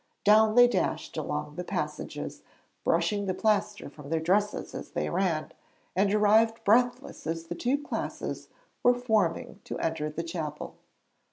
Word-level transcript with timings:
Down 0.23 0.55
they 0.55 0.67
dashed 0.67 1.15
along 1.15 1.57
the 1.57 1.63
passages, 1.63 2.41
brushing 2.83 3.27
the 3.27 3.35
plaster 3.35 3.87
from 3.87 4.09
their 4.09 4.19
dresses 4.19 4.73
as 4.73 4.89
they 4.89 5.11
ran, 5.11 5.51
and 5.95 6.11
arrived 6.11 6.63
breathless 6.63 7.27
as 7.27 7.43
the 7.43 7.53
two 7.53 7.77
classes 7.77 8.47
were 8.81 8.95
forming 8.95 9.59
to 9.65 9.77
enter 9.77 10.09
the 10.09 10.23
chapel. 10.23 10.73